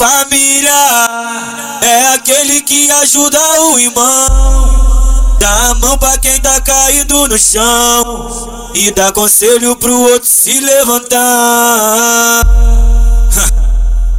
[0.00, 0.70] Família
[1.82, 5.36] é aquele que ajuda o irmão.
[5.40, 8.70] Dá a mão pra quem tá caído no chão.
[8.74, 12.46] E dá conselho pro outro se levantar.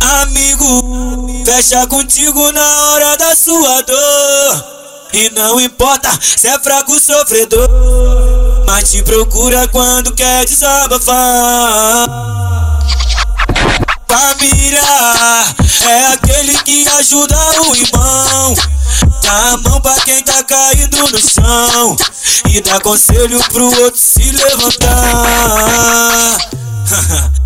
[0.21, 4.65] Amigo, fecha contigo na hora da sua dor.
[5.13, 7.69] E não importa se é fraco sofredor.
[8.65, 12.05] Mas te procura quando quer desabafar.
[14.09, 14.81] Família
[15.89, 18.55] é aquele que ajuda o irmão.
[19.23, 21.97] Dá a mão pra quem tá caído no chão.
[22.49, 26.37] E dá conselho pro outro se levantar.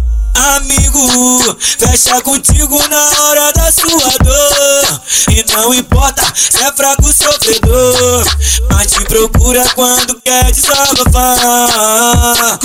[0.56, 5.02] Amigo, fecha contigo na hora da sua dor.
[5.32, 8.26] E não importa se é fraco sofredor.
[8.70, 12.60] Mas te procura quando quer desabafar.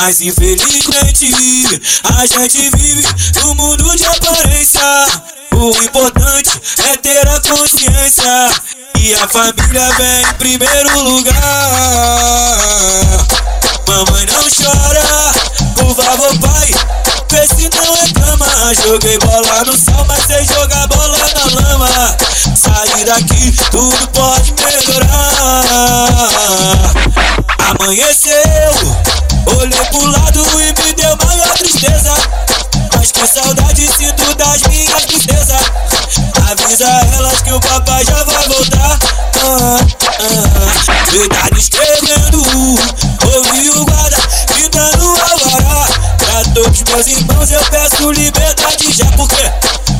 [0.00, 1.32] Mas infelizmente
[2.04, 3.02] a gente vive
[6.90, 8.50] é ter a consciência.
[9.00, 11.36] E a família vem em primeiro lugar.
[13.86, 15.32] Mamãe não chora,
[15.76, 16.74] por favor, pai.
[17.30, 18.46] Vê se não é cama.
[18.74, 21.88] Joguei bola no céu, mas sei jogar bola na lama.
[22.56, 25.62] Sair daqui, tudo pode melhorar.
[27.70, 28.72] Amanheceu.
[29.58, 32.14] Olhei pro lado e me deu maior tristeza.
[32.94, 35.35] Mas que saudade sinto das minhas tristezas.
[41.56, 42.42] Escrevendo,
[43.34, 44.18] ouvi o guarda
[44.48, 45.88] gritando alvará.
[46.18, 49.50] Pra todos meus irmãos eu peço liberdade já, por quê?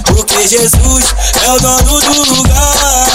[0.05, 1.05] Porque Jesus
[1.45, 3.07] é o dono do lugar.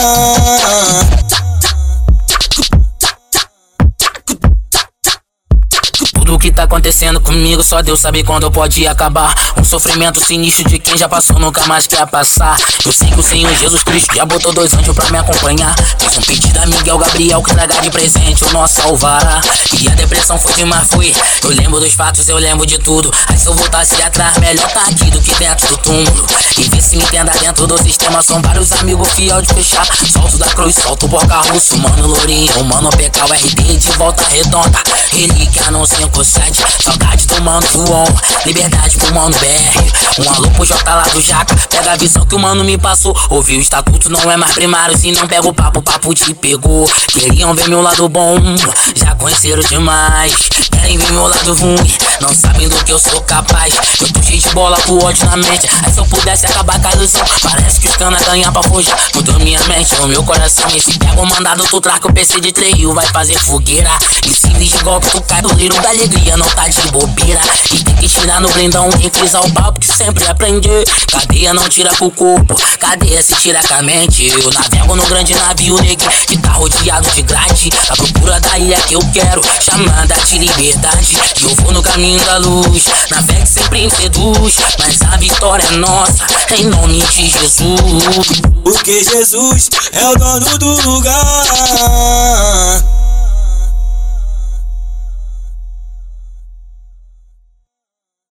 [6.13, 9.35] Tudo que tá acontecendo comigo, só Deus sabe quando pode acabar.
[9.71, 12.57] Sofrimento sinistro de quem já passou, nunca mais quer passar.
[12.85, 15.73] Eu sei que o Senhor Jesus Cristo já botou dois anjos pra me acompanhar.
[15.97, 19.39] Fiz um pedido a Miguel Gabriel que traga de presente o nosso salvará.
[19.79, 21.15] E a depressão foi demais, foi.
[21.41, 23.09] Eu lembro dos fatos, eu lembro de tudo.
[23.29, 26.27] Aí se eu voltasse atrás, melhor tá aqui do que dentro do túmulo.
[26.57, 28.21] E vê se me entenda dentro do sistema.
[28.21, 29.87] São vários amigos fiel de fechar.
[30.05, 34.21] Solto da cruz, solto o porca russo, mano Lourinho, mano PK, o RD de volta
[34.31, 34.83] redonda.
[35.11, 38.05] Relíquia não 57, saudade do mano João.
[38.45, 39.60] Liberdade pro mano BR.
[40.19, 41.55] Um alô pro J lá do Jaca.
[41.69, 43.15] Pega a visão que o mano me passou.
[43.29, 44.97] Ouvi o estatuto, não é mais primário.
[44.97, 46.89] Se não pega o papo, o papo te pegou.
[47.07, 48.37] Queriam ver meu lado bom,
[48.95, 50.33] já conheceram demais.
[50.71, 53.73] Querem ver meu lado ruim, não sabem do que eu sou capaz.
[53.99, 55.67] Eu tô cheio de bola com ódio na mente.
[55.83, 58.93] Aí se eu pudesse acabar com a ilusão, parece que os cana ganham pra fugir.
[59.15, 60.69] Mudou minha mente, o meu coração.
[60.69, 63.89] E se pega o mandado, tu traca o PC de treio, vai fazer fogueira.
[64.25, 67.41] E se de golpe, tu cai do liro da alegria, não tá de bobeira.
[67.73, 70.69] E tem que tirar no blindão quem frisa o pau, porque sempre aprende.
[71.11, 74.27] Cadeia não tira com o corpo, cadeia se tira com a mente.
[74.27, 77.69] Eu navego no grande navio, neguinho, que tá rodeado de grade.
[77.89, 81.17] A procura da ilha que eu quero, chamada de liberdade.
[81.39, 84.55] E eu vou no caminho luz, na fé que sempre seduz.
[84.79, 86.25] Mas a vitória é nossa,
[86.57, 88.41] em nome de Jesus.
[88.63, 92.10] Porque Jesus é o dono do lugar.